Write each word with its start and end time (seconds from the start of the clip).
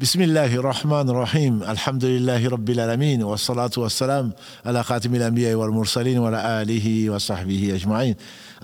بسم 0.00 0.21
الله 0.21 0.55
الرحمن 0.55 1.09
الرحيم 1.09 1.63
الحمد 1.63 2.05
لله 2.05 2.49
رب 2.49 2.69
العالمين 2.69 3.23
والصلاة 3.23 3.71
والسلام 3.77 4.31
على 4.65 4.83
خاتم 4.83 5.15
الأنبياء 5.15 5.55
والمرسلين 5.55 6.17
وعلى 6.19 6.61
آله 6.61 7.09
وصحبه 7.09 7.75
أجمعين 7.75 8.15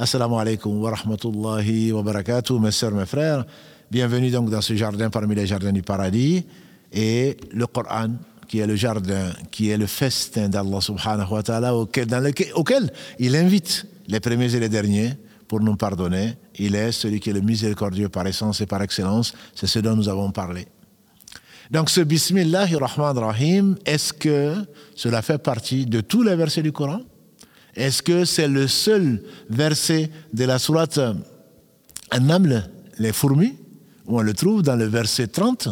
السلام 0.02 0.34
عليكم 0.34 0.70
ورحمة 0.70 1.20
الله 1.26 1.94
وبركاته 1.94 2.60
mes 2.60 2.72
sœurs, 2.72 2.92
mes 2.92 3.06
frères 3.06 3.46
bienvenue 3.92 4.32
donc 4.32 4.50
dans 4.50 4.62
ce 4.62 4.74
jardin 4.76 5.10
parmi 5.10 5.36
les 5.36 5.46
jardins 5.46 5.74
du 5.74 5.82
paradis 5.82 6.46
et 6.94 7.36
le 7.52 7.68
Coran 7.68 8.12
qui 8.48 8.60
est 8.60 8.68
le 8.68 8.78
jardin, 8.78 9.34
qui 9.52 9.70
est 9.70 9.78
le 9.78 9.86
festin 9.86 10.48
d'Allah 10.48 10.80
subhanahu 10.80 11.30
wa 11.30 11.44
ta'ala 11.44 11.76
auquel, 11.76 12.08
dans 12.08 12.22
lequel, 12.22 12.54
auquel 12.56 12.90
il 13.20 13.36
invite 13.36 13.86
les 14.08 14.22
premiers 14.22 14.56
et 14.56 14.60
les 14.62 14.70
derniers 14.70 15.12
pour 15.50 15.60
nous 15.60 15.76
pardonner. 15.76 16.36
Il 16.58 16.74
est 16.76 16.94
celui 16.94 17.20
qui 17.20 17.32
est 17.32 17.34
le 17.34 17.42
miséricordieux 17.42 18.08
par 18.08 18.26
essence 18.26 18.62
et 18.62 18.66
par 18.66 18.82
excellence. 18.82 19.34
C'est 19.54 19.68
ce 19.68 19.80
dont 19.80 19.96
nous 19.98 20.08
avons 20.08 20.32
parlé. 20.32 20.66
Donc 21.72 21.90
ce 21.90 22.02
Bismillah 22.02 22.66
Rahman 22.80 23.18
Rahim, 23.18 23.76
est-ce 23.86 24.14
que 24.14 24.54
cela 24.96 25.22
fait 25.22 25.38
partie 25.38 25.86
de 25.86 26.00
tous 26.00 26.24
les 26.24 26.36
versets 26.36 26.62
du 26.62 26.72
Coran? 26.72 27.02
Est-ce 27.76 28.02
que 28.02 28.26
c'est 28.26 28.48
le 28.48 28.68
seul 28.68 29.22
verset 29.50 30.10
de 30.34 30.46
la 30.46 30.60
sourate 30.60 31.00
An-Naml, 32.12 32.70
les 33.00 33.12
fourmis, 33.12 33.56
où 34.06 34.18
on 34.18 34.22
le 34.22 34.34
trouve 34.34 34.62
dans 34.62 34.78
le 34.78 34.86
verset 34.86 35.28
30 35.28 35.68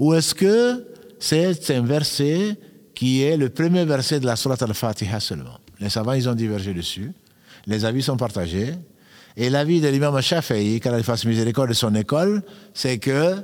Ou 0.00 0.14
est-ce 0.14 0.34
que 0.34 0.84
c'est 1.20 1.70
un 1.70 1.82
verset 1.82 2.56
qui 2.94 3.22
est 3.22 3.36
le 3.36 3.48
premier 3.48 3.84
verset 3.84 4.18
de 4.18 4.26
la 4.26 4.34
sourate 4.34 4.62
Al-Fatiha 4.62 5.20
seulement? 5.20 5.58
Les 5.78 5.88
savants, 5.88 6.14
ils 6.14 6.28
ont 6.28 6.34
divergé 6.34 6.74
dessus. 6.74 7.12
Les 7.66 7.84
avis 7.84 8.02
sont 8.02 8.16
partagés. 8.16 8.74
Et 9.36 9.50
l'avis 9.50 9.80
de 9.80 9.86
l'imam 9.86 10.20
Shafi'i, 10.20 10.80
qu'Allah 10.80 11.04
fasse 11.04 11.24
miséricorde 11.24 11.68
de 11.68 11.74
son 11.74 11.94
école, 11.94 12.42
c'est 12.74 12.98
que 12.98 13.36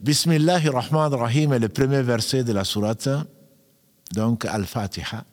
Bismillahir 0.00 0.72
Rahman 0.72 1.12
Rahim 1.12 1.52
est 1.52 1.58
le 1.58 1.68
premier 1.68 2.00
verset 2.00 2.42
de 2.42 2.52
la 2.52 2.64
sourate, 2.64 3.10
donc 4.14 4.46
Al-Fatiha. 4.46 5.26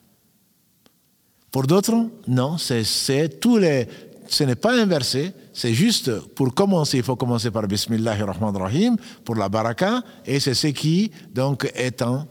Pour 1.50 1.64
d'autres, 1.64 2.10
non. 2.28 2.58
Ce 2.58 4.44
n'est 4.44 4.56
pas 4.56 4.78
un 4.78 4.86
verset, 4.86 5.34
c'est 5.54 5.74
juste 5.74 6.20
pour 6.36 6.54
commencer, 6.54 6.98
il 6.98 7.04
faut 7.04 7.16
commencer 7.16 7.50
par 7.50 7.66
Bismillahir 7.66 8.28
Rahman 8.28 8.58
Rahim 8.58 8.98
pour 9.24 9.36
la 9.36 9.48
baraka, 9.48 10.04
et 10.26 10.42
c'est 10.42 10.54
ce 10.54 10.68
qui 10.68 11.12
donc 11.34 11.72
est 11.74 12.02
en 12.02 12.28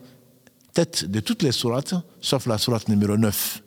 tête 0.74 1.10
de 1.10 1.20
toutes 1.20 1.42
les 1.42 1.52
sourates, 1.52 1.94
sauf 2.20 2.44
la 2.44 2.58
sourate 2.58 2.86
numéro 2.88 3.16
9. 3.16 3.62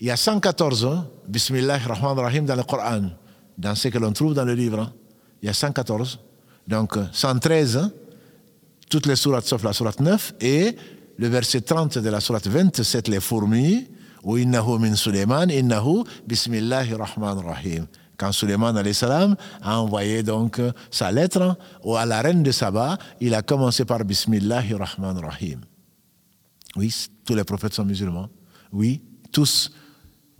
Il 0.00 0.06
y 0.06 0.10
a 0.10 0.16
114 0.16 1.04
Bismillahir 1.28 1.86
Rahman 1.86 2.18
Rahim 2.18 2.44
dans 2.44 2.56
le 2.56 2.64
Coran, 2.64 3.10
dans 3.56 3.76
ce 3.76 3.86
que 3.86 3.98
l'on 3.98 4.12
trouve 4.12 4.34
dans 4.34 4.44
le 4.44 4.54
livre. 4.54 4.92
Il 5.42 5.46
y 5.46 5.48
a 5.48 5.54
114. 5.54 6.18
Donc 6.66 6.96
113, 7.12 7.90
toutes 8.88 9.06
les 9.06 9.16
sourates 9.16 9.46
sauf 9.46 9.62
la 9.62 9.72
sourate 9.72 10.00
9, 10.00 10.34
et 10.40 10.76
le 11.16 11.28
verset 11.28 11.60
30 11.60 11.98
de 11.98 12.08
la 12.08 12.20
sourate 12.20 12.46
27, 12.46 13.08
les 13.08 13.20
fourmis, 13.20 13.86
ou 14.22 14.36
innahu 14.36 14.78
min 14.78 14.94
Suleiman, 14.96 15.48
innahu 15.48 16.04
bismillahir 16.26 16.98
rahman 16.98 17.38
rahim. 17.38 17.86
Quand 18.16 18.32
Suleiman 18.32 18.74
salam 18.92 19.34
a 19.62 19.80
envoyé 19.80 20.22
donc 20.22 20.60
sa 20.90 21.10
lettre 21.10 21.56
à 21.96 22.06
la 22.06 22.20
reine 22.20 22.42
de 22.42 22.52
Saba, 22.52 22.98
il 23.20 23.34
a 23.34 23.40
commencé 23.40 23.86
par 23.86 24.04
bismillahir 24.04 24.78
rahman 24.78 25.18
rahim. 25.18 25.60
Oui, 26.76 26.94
tous 27.24 27.34
les 27.34 27.44
prophètes 27.44 27.72
sont 27.72 27.84
musulmans. 27.84 28.28
Oui, 28.72 29.02
tous 29.32 29.72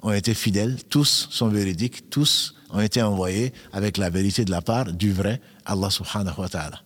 ont 0.02 0.12
été 0.12 0.34
fidèles, 0.34 0.84
tous 0.84 1.28
sont 1.30 1.48
véridiques, 1.48 2.10
tous 2.10 2.54
ont 2.70 2.80
été 2.80 3.02
envoyés 3.02 3.52
avec 3.72 3.96
la 3.96 4.10
vérité 4.10 4.44
de 4.44 4.50
la 4.50 4.62
part 4.62 4.92
du 4.92 5.12
vrai 5.12 5.40
Allah 5.70 5.90
subhanahu 5.90 6.38
wa 6.38 6.48
ta'ala. 6.48 6.80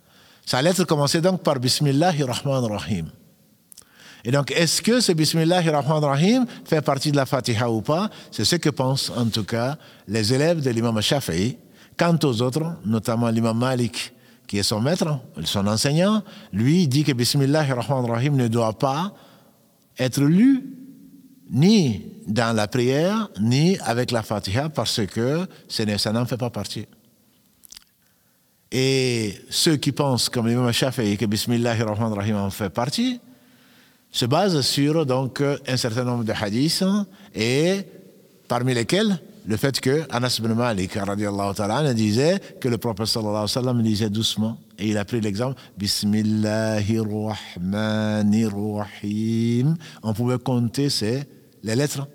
Sa 0.45 0.61
lettre 0.61 0.85
commençait 0.85 1.23
donc 1.23 1.43
par 1.43 1.59
Bismillahir 1.59 2.27
Rahman 2.29 2.65
Rahim. 2.71 3.07
Et 4.27 4.31
donc, 4.31 4.51
est-ce 4.53 4.83
que 4.83 5.01
ce 5.01 5.13
Bismillahir 5.13 5.73
Rahman 5.73 6.05
Rahim 6.05 6.47
fait 6.65 6.83
partie 6.83 7.11
de 7.11 7.17
la 7.17 7.27
Fatiha 7.27 7.71
ou 7.71 7.81
pas? 7.81 8.11
C'est 8.31 8.45
ce 8.45 8.57
que 8.57 8.71
pensent 8.71 9.11
en 9.17 9.27
tout 9.27 9.45
cas 9.45 9.77
les 10.07 10.33
élèves 10.33 10.61
de 10.63 10.71
l'imam 10.71 11.01
Shafi'i. 11.01 11.57
Quant 11.97 12.19
aux 12.25 12.43
autres, 12.43 12.77
notamment 12.85 13.29
l'imam 13.29 13.57
Malik, 13.57 14.13
qui 14.47 14.59
est 14.59 14.63
son 14.63 14.81
maître, 14.81 15.19
son 15.45 15.67
enseignant, 15.67 16.23
lui 16.53 16.89
dit 16.89 17.05
que 17.05 17.13
Bismillahir 17.13 17.77
Rahman 17.77 18.11
Rahim 18.11 18.37
ne 18.37 18.49
doit 18.49 18.77
pas 18.79 19.15
être 19.99 20.21
lu 20.21 20.63
ni 21.51 22.03
dans 22.27 22.55
la 22.55 22.67
prière, 22.67 23.29
ni 23.41 23.79
avec 23.81 24.11
la 24.11 24.23
Fatiha, 24.23 24.69
parce 24.69 25.01
que 25.07 25.47
ça 25.69 26.13
n'en 26.13 26.25
fait 26.27 26.37
pas 26.37 26.51
partie. 26.51 26.87
Et 28.73 29.35
ceux 29.51 29.77
qui 29.77 29.93
pensent, 29.93 30.29
comme 30.29 30.49
l'imam 30.49 30.73
Shafi'i, 30.73 31.17
que 31.17 31.27
Bismillahir 31.27 31.87
Rahman 31.87 32.13
Rahim 32.13 32.37
en 32.37 32.51
fait 32.51 32.71
partie, 32.71 33.21
se 34.11 34.27
basent 34.27 34.61
sur 34.63 35.07
donc, 35.07 35.41
un 35.41 35.77
certain 35.77 36.05
nombre 36.05 36.25
de 36.25 36.33
hadiths, 36.33 36.85
et 37.35 37.83
parmi 38.49 38.75
lesquels 38.75 39.19
le 39.47 39.57
fait 39.57 39.79
que 39.81 40.05
Anas 40.11 40.37
ibn 40.39 40.55
Malik 40.55 40.93
ta'ala, 41.57 41.95
disait 41.95 42.41
que 42.61 42.69
le 42.69 42.79
prophète 42.79 43.07
sallallahu 43.07 43.31
alayhi 43.31 43.43
wa 43.43 43.49
sallam 43.49 43.83
disait 43.83 44.11
doucement, 44.11 44.59
et 44.79 44.89
il 44.89 44.99
a 44.99 45.05
pris 45.05 45.21
l'exemple 45.21 45.61
Bismillahir 45.77 47.05
Rahmanir 47.05 48.51
Rahim. 48.57 49.77
On 50.03 50.15
pouvait 50.15 50.39
compter 50.39 50.89
ces, 50.89 51.25
les 51.63 51.77
lettres 51.77 52.09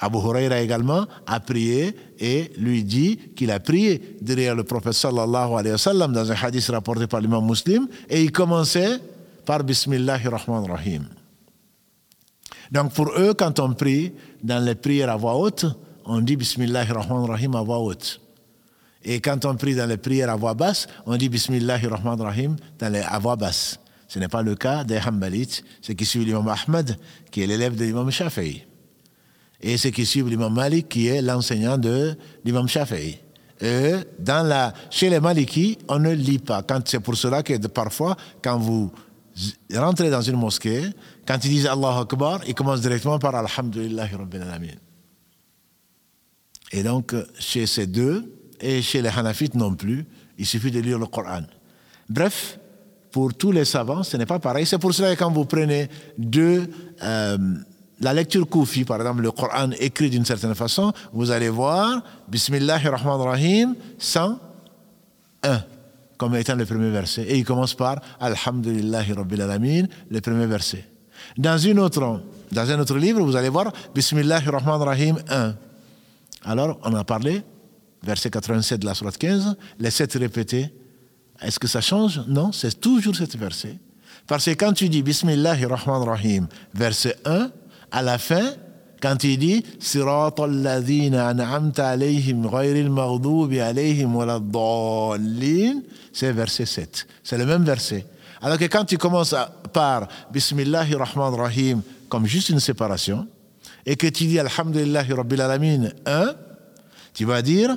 Abu 0.00 0.16
Huraira 0.18 0.60
également 0.60 1.06
a 1.26 1.40
prié 1.40 1.94
et 2.18 2.50
lui 2.56 2.82
dit 2.84 3.18
qu'il 3.36 3.50
a 3.50 3.60
prié 3.60 4.16
derrière 4.22 4.54
le 4.54 4.64
prophète 4.64 4.94
sallallahu 4.94 5.52
alayhi 5.52 5.72
wa 5.72 5.78
sallam 5.78 6.12
dans 6.12 6.32
un 6.32 6.34
hadith 6.34 6.66
rapporté 6.68 7.06
par 7.06 7.20
l'imam 7.20 7.46
muslim 7.46 7.86
et 8.08 8.22
il 8.22 8.32
commençait 8.32 8.98
par 9.44 9.62
Bismillahir 9.62 10.32
Rahman 10.32 10.70
Rahim. 10.70 11.04
Donc 12.72 12.94
pour 12.94 13.10
eux, 13.18 13.34
quand 13.34 13.60
on 13.60 13.74
prie 13.74 14.12
dans 14.42 14.64
les 14.64 14.74
prières 14.74 15.10
à 15.10 15.16
voix 15.16 15.36
haute, 15.36 15.66
on 16.06 16.20
dit 16.20 16.36
Bismillahir 16.36 16.94
Rahman 16.96 17.28
Rahim 17.28 17.54
à 17.54 17.62
voix 17.62 17.78
haute. 17.78 18.22
Et 19.04 19.20
quand 19.20 19.44
on 19.44 19.54
prie 19.56 19.74
dans 19.74 19.86
les 19.86 19.96
prières 19.98 20.30
à 20.30 20.36
voix 20.36 20.54
basse, 20.54 20.86
on 21.04 21.16
dit 21.16 21.28
Bismillahir 21.28 21.90
Rahman 21.90 22.20
Rahim 22.20 22.56
dans 22.78 22.90
les, 22.90 23.00
à 23.00 23.18
voix 23.18 23.36
basse. 23.36 23.78
Ce 24.08 24.18
n'est 24.18 24.28
pas 24.28 24.42
le 24.42 24.54
cas 24.54 24.82
des 24.82 24.98
Hanbalites, 24.98 25.62
c'est 25.82 25.94
qui 25.94 26.06
suit 26.06 26.24
l'imam 26.24 26.48
Ahmed, 26.48 26.96
qui 27.30 27.42
est 27.42 27.46
l'élève 27.46 27.76
de 27.76 27.84
l'imam 27.84 28.10
Shafi'i 28.10 28.64
et 29.62 29.76
ceux 29.76 29.90
qui 29.90 30.06
suivent 30.06 30.28
l'imam 30.28 30.52
Malik, 30.54 30.88
qui 30.88 31.06
est 31.08 31.22
l'enseignant 31.22 31.78
de 31.78 32.16
l'imam 32.44 32.68
Shafi'i. 32.68 33.18
Dans 34.18 34.46
la, 34.46 34.72
chez 34.88 35.10
les 35.10 35.20
Malikis, 35.20 35.76
on 35.88 35.98
ne 35.98 36.12
lit 36.12 36.38
pas. 36.38 36.64
C'est 36.86 37.00
pour 37.00 37.14
cela 37.16 37.42
que 37.42 37.54
parfois, 37.66 38.16
quand 38.42 38.58
vous 38.58 38.90
rentrez 39.74 40.08
dans 40.10 40.22
une 40.22 40.36
mosquée, 40.36 40.82
quand 41.26 41.38
ils 41.44 41.50
disent 41.50 41.66
Allah 41.66 41.98
Akbar, 41.98 42.40
ils 42.46 42.54
commencent 42.54 42.80
directement 42.80 43.18
par 43.18 43.34
Alhamdulillahi 43.34 44.14
Rabbil 44.14 44.42
Alamin. 44.42 44.68
Et 46.72 46.82
donc, 46.82 47.14
chez 47.38 47.66
ces 47.66 47.86
deux, 47.86 48.32
et 48.60 48.80
chez 48.80 49.02
les 49.02 49.08
Hanafites 49.08 49.54
non 49.54 49.74
plus, 49.74 50.06
il 50.38 50.46
suffit 50.46 50.70
de 50.70 50.80
lire 50.80 50.98
le 50.98 51.06
Coran. 51.06 51.42
Bref, 52.08 52.58
pour 53.10 53.34
tous 53.34 53.52
les 53.52 53.64
savants, 53.64 54.02
ce 54.02 54.16
n'est 54.16 54.26
pas 54.26 54.38
pareil. 54.38 54.66
C'est 54.66 54.78
pour 54.78 54.94
cela 54.94 55.14
que 55.14 55.18
quand 55.18 55.30
vous 55.30 55.44
prenez 55.44 55.88
deux 56.16 56.70
euh, 57.02 57.38
la 58.00 58.14
lecture 58.14 58.48
koufi, 58.48 58.84
par 58.84 58.98
exemple, 59.00 59.22
le 59.22 59.30
Coran 59.30 59.70
écrit 59.78 60.10
d'une 60.10 60.24
certaine 60.24 60.54
façon, 60.54 60.92
vous 61.12 61.30
allez 61.30 61.50
voir 61.50 62.02
Bismillahir 62.28 62.92
Rahman 62.92 63.20
Rahim 63.20 63.74
101 63.98 65.62
comme 66.16 66.36
étant 66.36 66.54
le 66.54 66.66
premier 66.66 66.90
verset. 66.90 67.22
Et 67.22 67.38
il 67.38 67.44
commence 67.46 67.72
par 67.72 67.98
Alhamdulillahi 68.20 69.14
Rabbil 69.14 69.40
Alamin, 69.40 69.84
le 70.10 70.20
premier 70.20 70.44
verset. 70.44 70.84
Dans, 71.38 71.56
une 71.56 71.78
autre, 71.78 72.20
dans 72.52 72.70
un 72.70 72.78
autre 72.78 72.96
livre, 72.96 73.22
vous 73.22 73.36
allez 73.36 73.48
voir 73.48 73.72
Bismillahir 73.94 74.52
Rahman 74.52 74.82
Rahim 74.82 75.18
1. 75.30 75.54
Alors, 76.44 76.78
on 76.84 76.94
a 76.94 77.04
parlé, 77.04 77.42
verset 78.02 78.28
87 78.28 78.80
de 78.80 78.86
la 78.86 78.94
Sourate 78.94 79.16
15, 79.16 79.56
les 79.78 79.90
sept 79.90 80.12
répétés. 80.12 80.70
Est-ce 81.40 81.58
que 81.58 81.68
ça 81.68 81.80
change? 81.80 82.20
Non, 82.28 82.52
c'est 82.52 82.78
toujours 82.78 83.16
cet 83.16 83.36
verset. 83.36 83.78
Parce 84.26 84.44
que 84.44 84.50
quand 84.50 84.74
tu 84.74 84.90
dis 84.90 85.02
Bismillahir 85.02 85.70
Rahman 85.70 86.06
Rahim, 86.06 86.48
verset 86.74 87.16
1, 87.24 87.50
à 87.90 88.02
la 88.02 88.18
fin, 88.18 88.52
quand 89.00 89.24
il 89.24 89.38
dit 89.38 89.64
c'est 96.12 96.32
verset 96.32 96.66
7. 96.66 97.06
C'est 97.22 97.38
le 97.38 97.46
même 97.46 97.64
verset. 97.64 98.06
Alors 98.42 98.58
que 98.58 98.64
quand 98.64 98.84
tu 98.84 98.98
commences 98.98 99.34
par 99.72 100.08
Bismillahir 100.32 100.98
Rahman 100.98 101.34
Rahim 101.34 101.82
comme 102.08 102.26
juste 102.26 102.48
une 102.48 102.60
séparation, 102.60 103.26
et 103.86 103.96
que 103.96 104.06
tu 104.06 104.26
dis 104.26 104.38
Alhamdulillahi 104.38 105.12
Rabbil 105.12 105.40
Alamin 105.40 105.88
1, 106.04 106.34
tu 107.14 107.24
vas 107.24 107.42
dire 107.42 107.76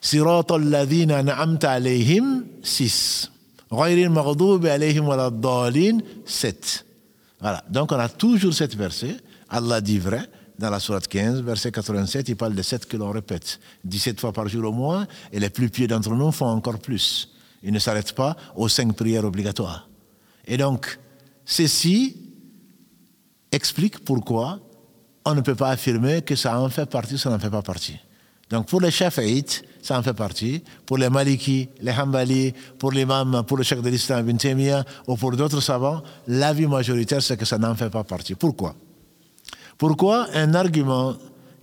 Sirat 0.00 0.46
al-ladhina 0.50 1.18
an'amta 1.18 1.70
alayhim 1.70 2.44
6. 2.62 3.30
Ghayril 3.70 4.10
maghdubi 4.10 4.68
alayhim 4.68 5.06
waladdallin 5.06 6.00
7. 6.26 6.84
Voilà. 7.42 7.62
Donc 7.68 7.92
on 7.92 7.98
a 7.98 8.08
toujours 8.08 8.54
cette 8.54 8.76
verset. 8.76 9.16
Allah 9.50 9.80
dit 9.80 9.98
vrai. 9.98 10.22
Dans 10.58 10.70
la 10.70 10.78
sourate 10.78 11.08
15, 11.08 11.40
verset 11.42 11.72
87, 11.72 12.28
il 12.28 12.36
parle 12.36 12.54
de 12.54 12.62
7 12.62 12.86
que 12.86 12.96
l'on 12.96 13.10
répète. 13.10 13.58
17 13.84 14.20
fois 14.20 14.32
par 14.32 14.48
jour 14.48 14.64
au 14.68 14.72
moins. 14.72 15.06
Et 15.32 15.40
les 15.40 15.50
plus 15.50 15.68
pieux 15.68 15.88
d'entre 15.88 16.10
nous 16.14 16.30
font 16.30 16.46
encore 16.46 16.78
plus. 16.78 17.28
Il 17.64 17.72
ne 17.72 17.78
s'arrête 17.78 18.12
pas 18.12 18.36
aux 18.54 18.68
cinq 18.68 18.94
prières 18.94 19.24
obligatoires. 19.24 19.88
Et 20.46 20.56
donc, 20.56 20.98
ceci 21.44 22.16
explique 23.50 24.04
pourquoi 24.04 24.60
on 25.24 25.34
ne 25.34 25.40
peut 25.40 25.54
pas 25.54 25.70
affirmer 25.70 26.22
que 26.22 26.36
ça 26.36 26.60
en 26.60 26.68
fait 26.68 26.86
partie, 26.86 27.18
ça 27.18 27.30
n'en 27.30 27.38
fait 27.38 27.50
pas 27.50 27.62
partie. 27.62 27.98
Donc 28.52 28.66
pour 28.66 28.82
les 28.82 28.90
Shafi'ites, 28.90 29.64
ça 29.80 29.98
en 29.98 30.02
fait 30.02 30.12
partie. 30.12 30.62
Pour 30.84 30.98
les 30.98 31.08
Maliki, 31.08 31.70
les 31.80 31.90
Hanbali, 31.90 32.52
pour 32.78 32.92
l'imam, 32.92 33.42
pour 33.46 33.56
le 33.56 33.62
chef 33.62 33.80
de 33.80 33.88
l'islam 33.88 34.28
Ibn 34.28 34.36
Taymiyyah 34.36 34.84
ou 35.08 35.16
pour 35.16 35.32
d'autres 35.32 35.62
savants, 35.62 36.02
l'avis 36.28 36.66
majoritaire, 36.66 37.22
c'est 37.22 37.38
que 37.38 37.46
ça 37.46 37.56
n'en 37.56 37.74
fait 37.74 37.88
pas 37.88 38.04
partie. 38.04 38.34
Pourquoi? 38.34 38.76
Pourquoi 39.78 40.26
un 40.34 40.52
argument 40.52 41.14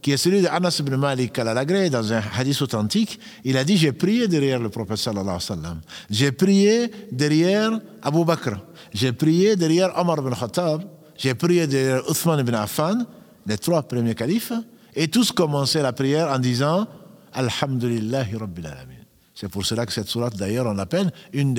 qui 0.02 0.14
est 0.14 0.18
celui 0.18 0.42
d'Anas 0.42 0.78
ibn 0.80 0.96
Malik 0.96 1.38
al 1.38 1.90
dans 1.92 2.12
un 2.12 2.22
hadith 2.36 2.60
authentique, 2.64 3.20
il 3.44 3.56
a 3.56 3.64
dit 3.64 3.78
J'ai 3.78 3.92
prié 3.92 4.28
derrière 4.28 4.60
le 4.60 4.70
prophète 4.70 4.98
sallallahu 4.98 5.22
alayhi 5.28 5.36
wa 5.36 5.56
sallam. 5.56 5.82
J'ai 6.10 6.32
prié 6.32 6.90
derrière 7.12 7.80
Abu 8.02 8.26
Bakr. 8.26 8.58
J'ai 8.96 9.12
prié 9.12 9.56
derrière 9.56 9.96
Omar 9.96 10.18
ibn 10.18 10.34
Khattab. 10.34 10.84
J'ai 11.16 11.36
prié 11.36 11.68
derrière 11.68 12.02
Uthman 12.10 12.40
ibn 12.40 12.56
Affan, 12.56 13.06
les 13.46 13.60
trois 13.60 13.84
premiers 13.84 14.16
califes. 14.16 14.54
Et 14.96 15.08
tous 15.08 15.32
commençaient 15.32 15.82
la 15.82 15.94
prière 15.94 16.32
en 16.32 16.40
disant 16.40 16.88
Alhamdulillahi 17.34 18.36
Rabbil 18.36 18.68
Alamin. 18.68 18.94
C'est 19.36 19.48
pour 19.48 19.66
cela 19.66 19.86
que 19.86 19.94
cette 19.94 20.10
sourate, 20.10 20.36
d'ailleurs, 20.36 20.66
on 20.68 20.78
appelle 20.80 21.12
une 21.32 21.56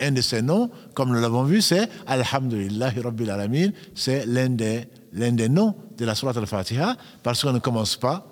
un 0.00 0.12
de 0.12 0.20
ses 0.20 0.42
noms, 0.42 0.70
comme 0.94 1.08
nous 1.12 1.20
l'avons 1.20 1.42
vu, 1.42 1.60
c'est 1.60 1.88
Alhamdulillahi 2.06 3.00
Rabbil 3.00 3.30
Alamin. 3.30 3.70
C'est 3.96 4.26
l'un 4.26 4.50
des, 4.50 4.88
l'un 5.12 5.32
des 5.32 5.48
noms 5.48 5.74
de 5.98 6.04
la 6.04 6.14
sourate 6.14 6.36
Al-Fatiha, 6.36 6.96
parce 7.22 7.42
qu'on 7.42 7.52
ne 7.52 7.58
commence 7.58 7.96
pas 7.96 8.26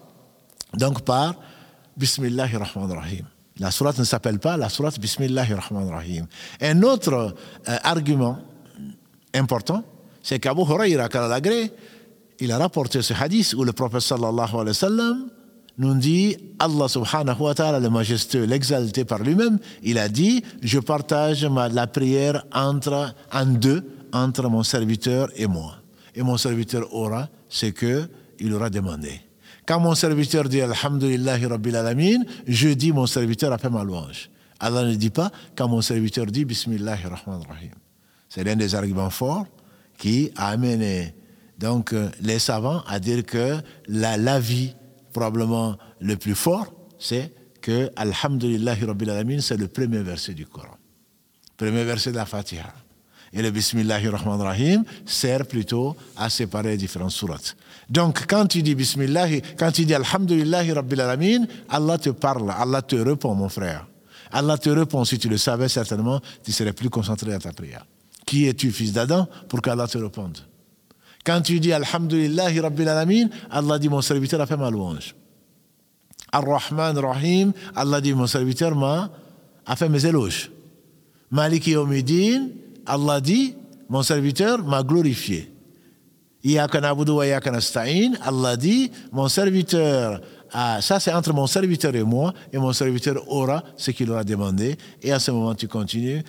donc 0.75 1.03
par 1.03 1.35
Bismillahi 1.97 2.57
Rahman 2.57 2.93
Rahim. 2.93 3.27
La 3.59 3.73
sourate 3.73 3.99
ne 3.99 4.05
s'appelle 4.05 4.39
pas 4.39 4.57
la 4.57 4.69
sourate 4.69 5.01
Bismillahi 5.01 5.55
Rahman 5.55 5.89
Rahim. 5.89 6.27
Un 6.61 6.83
autre 6.85 7.35
euh, 7.69 7.77
argument 7.83 8.39
important, 9.35 9.83
c'est 10.23 10.39
qu'Abu 10.39 10.61
Huraira, 10.61 11.09
il 12.41 12.53
a 12.53 12.59
rapporté 12.59 13.03
ce 13.03 13.15
hadith 13.15 13.55
où 13.55 13.65
le 13.65 13.73
prophète 13.73 14.01
sallallahu 14.01 14.51
alayhi 14.55 14.69
wa 14.69 14.75
sallam 14.75 15.31
nous 15.79 15.95
dit 15.95 16.37
Allah 16.59 16.89
subhanahu 16.89 17.41
wa 17.41 17.55
ta'ala, 17.55 17.79
le 17.79 17.89
majestueux, 17.89 18.45
l'exalté 18.45 19.05
par 19.05 19.21
lui-même, 19.21 19.59
il 19.83 19.99
a 19.99 20.09
dit 20.09 20.43
Je 20.61 20.81
partage 20.81 21.45
la 21.45 21.87
prière 21.87 22.45
entre, 22.53 23.15
en 23.33 23.47
deux 23.47 23.85
entre 24.13 24.49
mon 24.49 24.65
serviteur 24.65 25.29
et 25.37 25.47
moi. 25.47 25.77
Et 26.15 26.23
mon 26.23 26.37
serviteur 26.37 26.93
aura 26.93 27.29
ce 27.49 27.67
qu'il 27.67 28.53
aura 28.53 28.71
demandé. 28.71 29.21
Quand 29.67 29.79
mon 29.79 29.95
serviteur 29.95 30.49
dit 30.49 30.61
Alhamdulillahi 30.61 31.47
Rabbil 31.47 31.77
Alamin, 31.77 32.23
je 32.47 32.71
dis 32.71 32.91
mon 32.91 33.07
serviteur 33.07 33.53
a 33.53 33.59
fait 33.59 33.71
ma 33.71 33.85
louange. 33.85 34.31
Allah 34.59 34.83
ne 34.85 34.95
dit 34.95 35.11
pas 35.11 35.31
quand 35.55 35.69
mon 35.69 35.81
serviteur 35.81 36.27
dit 36.27 36.45
Bismillahi 36.45 37.05
Rahman 37.05 37.43
Rahim. 37.49 37.71
C'est 38.29 38.43
l'un 38.43 38.57
des 38.57 38.75
arguments 38.75 39.11
forts 39.11 39.47
qui 39.97 40.33
a 40.37 40.49
amené 40.49 41.15
donc 41.59 41.93
euh, 41.93 42.09
les 42.21 42.39
savants 42.39 42.83
à 42.87 43.01
dire 43.01 43.25
que 43.27 43.57
la, 43.89 44.39
vie 44.41 44.75
probablement 45.13 45.77
le 46.01 46.17
plus 46.17 46.35
fort, 46.35 46.73
c'est 46.99 47.33
que 47.61 47.91
Alhamdulillahi 47.97 48.85
Rabbil 48.85 49.11
Alamin, 49.11 49.41
c'est 49.41 49.57
le 49.57 49.69
premier 49.69 50.03
verset 50.03 50.35
du 50.35 50.47
Coran. 50.47 50.77
Premier 51.57 51.83
verset 51.85 52.13
de 52.13 52.17
la 52.17 52.27
Fatiha. 52.27 52.73
Et 53.33 53.43
le 53.43 53.51
Bismillahi 53.51 54.09
Rahman 54.09 54.41
Rahim 54.41 54.85
sert 55.05 55.47
plutôt 55.47 55.97
à 56.17 56.31
séparer 56.31 56.77
différentes 56.77 57.11
sourates. 57.11 57.57
Donc, 57.91 58.27
quand 58.27 58.47
tu 58.47 58.63
dis 58.63 58.75
Bismillahi, 58.75 59.43
quand 59.59 59.73
tu 59.73 59.85
dis 59.85 59.95
Alhamdulillahi 59.95 60.73
Rabbil 60.73 61.01
Alamin, 61.01 61.45
Allah 61.69 61.99
te 61.99 62.11
parle, 62.11 62.51
Allah 62.57 62.81
te 62.81 62.97
répond, 62.97 63.35
mon 63.35 63.49
frère. 63.49 63.87
Allah 64.33 64.57
te 64.57 64.71
répond. 64.71 65.05
Si 65.05 65.19
tu 65.19 65.29
le 65.29 65.37
savais, 65.37 65.69
certainement, 65.69 66.21
tu 66.43 66.53
serais 66.53 66.73
plus 66.73 66.89
concentré 66.89 67.35
à 67.35 67.39
ta 67.39 67.53
prière. 67.53 67.85
Qui 68.25 68.47
es-tu, 68.47 68.71
fils 68.71 68.93
d'Adam, 68.93 69.27
pour 69.49 69.61
qu'Allah 69.61 69.87
te 69.87 69.99
réponde? 69.99 70.39
Quand 71.29 71.43
tu 71.43 71.61
dis 71.61 71.75
Alhamdulillahi 71.75 72.59
Rabbil 72.61 72.89
Allah 73.51 73.79
dit 73.79 73.91
mon 73.91 74.01
serviteur 74.01 74.41
a 74.41 74.47
fait 74.47 74.57
ma 74.57 74.71
louange. 74.71 75.15
Ar-Rahman 76.33 76.97
Rahim, 76.97 77.53
Allah 77.77 78.01
dit 78.01 78.15
mon 78.15 78.27
serviteur 78.27 78.75
m'a 78.75 79.11
a 79.67 79.77
fait 79.77 79.91
mes 79.91 80.07
éloges. 80.07 80.51
Maliki 81.31 81.73
Yawmiddin, 81.73 82.49
Allah 82.87 83.21
dit 83.21 83.55
mon 83.91 84.03
serviteur 84.03 84.65
m'a 84.65 84.83
glorifié. 84.83 85.53
Iyaka 86.43 86.81
na'budu 86.81 87.13
wa 87.13 87.27
iyaka 87.27 87.51
nasta'in, 87.51 88.13
Allah 88.23 88.57
dit 88.57 88.91
mon 89.13 89.29
serviteur 89.29 90.23
ah, 90.53 90.81
ça 90.81 90.99
c'est 91.01 91.13
entre 91.13 91.33
mon 91.33 91.47
serviteur 91.47 91.95
et 91.95 92.03
moi, 92.03 92.33
et 92.53 92.59
mon 92.59 92.73
serviteur 92.73 93.17
aura 93.29 93.63
ce 93.77 93.91
qu'il 93.91 94.11
aura 94.11 94.25
demandé. 94.25 94.77
Et 95.03 95.13
à 95.13 95.19
ce 95.19 95.31
moment, 95.31 95.55
tu 95.55 95.69
continues. 95.69 96.23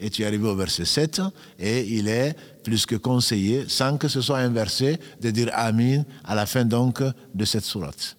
Et 0.00 0.10
tu 0.10 0.22
es 0.22 0.26
arrivé 0.26 0.48
au 0.48 0.56
verset 0.56 0.84
7, 0.84 1.22
et 1.58 1.86
il 1.86 2.08
est 2.08 2.36
plus 2.62 2.84
que 2.84 2.96
conseillé, 2.96 3.64
sans 3.68 3.96
que 3.96 4.08
ce 4.08 4.20
soit 4.20 4.38
inversé, 4.38 4.98
de 5.20 5.30
dire 5.30 5.50
Amin 5.54 6.02
à 6.24 6.34
la 6.34 6.46
fin 6.46 6.64
donc 6.64 7.02
de 7.34 7.44
cette 7.44 7.64
sourate. 7.64 8.16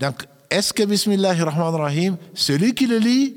Donc, 0.00 0.26
est-ce 0.50 0.72
que 0.72 0.82
Bismillahirrahmanirrahim, 0.82 2.16
celui 2.34 2.74
qui 2.74 2.86
le 2.86 2.98
lit, 2.98 3.36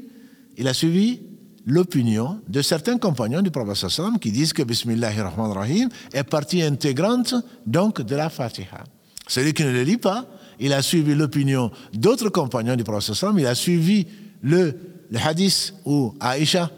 il 0.57 0.67
a 0.67 0.73
suivi? 0.73 1.21
L'opinion 1.67 2.39
de 2.47 2.61
certains 2.61 2.97
compagnons 2.97 3.41
du 3.41 3.51
prophète 3.51 3.89
sallam 3.89 4.17
qui 4.17 4.31
disent 4.31 4.53
que 4.53 4.63
Bismillahirrahmanirrahim 4.63 5.89
est 6.13 6.23
partie 6.23 6.63
intégrante 6.63 7.35
donc 7.65 8.01
de 8.01 8.15
la 8.15 8.29
Fatiha. 8.29 8.85
Celui 9.27 9.53
qui 9.53 9.63
ne 9.63 9.71
le 9.71 9.83
lit 9.83 9.97
pas, 9.97 10.25
il 10.59 10.73
a 10.73 10.81
suivi 10.81 11.13
l'opinion 11.13 11.69
d'autres 11.93 12.29
compagnons 12.29 12.75
du 12.75 12.85
prophète 12.85 13.13
sallam, 13.13 13.37
il 13.37 13.45
a 13.45 13.53
suivi 13.53 14.07
le, 14.41 14.73
le 15.11 15.19
hadith 15.19 15.73
où 15.85 16.15
Aïcha, 16.21 16.71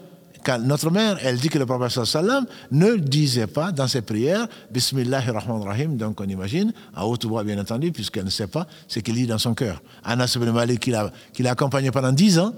notre 0.62 0.90
mère, 0.90 1.20
elle 1.22 1.38
dit 1.38 1.50
que 1.50 1.60
le 1.60 1.68
prophète 1.68 2.04
sallam 2.06 2.48
ne 2.72 2.96
disait 2.96 3.46
pas 3.46 3.72
dans 3.72 3.88
ses 3.88 4.02
prières 4.02 4.48
Bismillahirrahmanirrahim, 4.72 5.98
donc 5.98 6.20
on 6.20 6.26
imagine, 6.28 6.74
à 6.96 7.06
haute 7.06 7.26
voix 7.26 7.44
bien 7.44 7.60
entendu, 7.60 7.92
puisqu'elle 7.92 8.26
ne 8.26 8.32
sait 8.32 8.48
pas 8.48 8.66
ce 8.88 9.00
qu'il 9.02 9.14
lit 9.14 9.28
dans 9.28 9.38
son 9.38 9.54
cœur. 9.54 9.84
Anas 10.04 10.34
ibn 10.36 10.50
Malik, 10.50 10.80
qui 10.80 11.44
l'a 11.44 11.52
accompagné 11.52 11.92
pendant 11.92 12.12
dix 12.12 12.40
ans, 12.40 12.56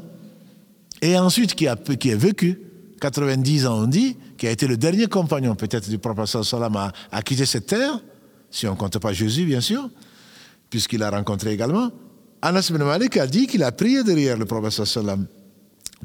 et 1.01 1.17
ensuite 1.17 1.55
qui 1.55 1.67
a, 1.67 1.75
qui 1.75 2.11
a 2.11 2.15
vécu 2.15 2.59
90 3.01 3.65
ans, 3.65 3.83
on 3.83 3.87
dit, 3.87 4.15
qui 4.37 4.47
a 4.47 4.51
été 4.51 4.67
le 4.67 4.77
dernier 4.77 5.07
compagnon 5.07 5.55
peut-être 5.55 5.89
du 5.89 5.97
prophète 5.97 6.43
sallam 6.43 6.75
à, 6.75 6.91
à 7.11 7.21
quitter 7.21 7.45
cette 7.45 7.65
terre, 7.65 7.99
si 8.49 8.67
on 8.67 8.71
ne 8.71 8.77
compte 8.77 8.97
pas 8.99 9.11
Jésus 9.11 9.45
bien 9.45 9.61
sûr, 9.61 9.89
puisqu'il 10.69 11.01
a 11.03 11.09
rencontré 11.09 11.51
également. 11.51 11.89
Anas 12.41 12.67
ibn 12.69 12.83
Malik 12.83 13.17
a 13.17 13.27
dit 13.27 13.47
qu'il 13.47 13.63
a 13.63 13.71
prié 13.71 14.03
derrière 14.03 14.37
le 14.37 14.45
prophète 14.45 14.85
sallam, 14.85 15.25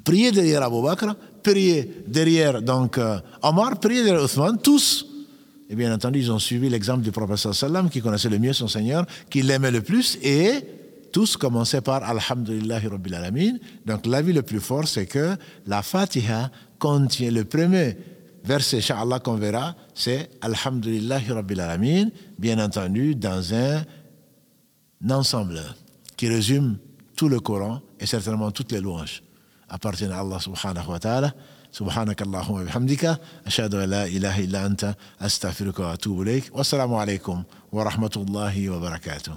prié 0.04 0.32
derrière 0.32 0.62
Abu 0.62 0.82
Bakr, 0.82 1.14
prié 1.42 2.02
derrière 2.06 2.62
donc 2.62 2.98
euh, 2.98 3.18
Omar, 3.42 3.78
prié 3.78 4.02
derrière 4.02 4.24
Othman, 4.24 4.58
tous. 4.58 5.06
Et 5.68 5.74
bien 5.74 5.92
entendu, 5.92 6.20
ils 6.20 6.32
ont 6.32 6.38
suivi 6.38 6.68
l'exemple 6.70 7.02
du 7.02 7.12
prophète 7.12 7.52
sallam 7.52 7.90
qui 7.90 8.00
connaissait 8.00 8.30
le 8.30 8.38
mieux 8.38 8.52
son 8.54 8.68
Seigneur, 8.68 9.04
qui 9.28 9.42
l'aimait 9.42 9.70
le 9.70 9.82
plus 9.82 10.18
et 10.22 10.64
tous 11.11 11.37
commençaient 11.37 11.81
par 11.81 12.03
Alhamdulillahi 12.03 12.87
Rabbil 12.87 13.13
Alamin. 13.13 13.57
Donc 13.85 14.05
l'avis 14.05 14.33
le 14.33 14.41
plus 14.41 14.59
fort, 14.59 14.87
c'est 14.87 15.05
que 15.05 15.35
la 15.67 15.81
Fatiha 15.81 16.49
contient 16.79 17.31
le 17.31 17.43
premier 17.45 17.97
verset, 18.43 18.77
Inch'Allah, 18.77 19.19
qu'on 19.19 19.35
verra, 19.35 19.75
c'est 19.93 20.29
Alhamdulillahi 20.41 21.31
Rabbil 21.31 21.59
Alamin, 21.59 22.09
bien 22.39 22.63
entendu, 22.63 23.15
dans 23.15 23.53
un 23.53 23.83
ensemble 25.09 25.61
qui 26.15 26.27
résume 26.29 26.77
tout 27.15 27.27
le 27.27 27.39
Coran 27.39 27.81
et 27.99 28.05
certainement 28.05 28.51
toutes 28.51 28.71
les 28.71 28.79
louanges 28.79 29.21
appartiennent 29.69 30.11
à 30.11 30.19
Allah 30.19 30.39
subhanahu 30.39 30.89
wa 30.89 30.99
ta'ala. 30.99 31.33
سبحانك 31.71 32.21
اللهم 32.21 32.61
وبحمدك 32.61 33.19
أشهد 33.47 33.75
أن 33.75 33.89
لا 33.89 34.05
إله 34.05 34.39
إلا 34.39 34.65
أنت 34.65 34.95
أستغفرك 35.21 35.79
وأتوب 35.79 36.21
إليك 36.21 36.51
والسلام 36.51 36.93
عليكم 36.93 37.43
ورحمة 37.71 38.11
الله 38.17 38.69
وبركاته 38.69 39.33